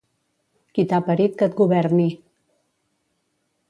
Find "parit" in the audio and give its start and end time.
1.11-1.37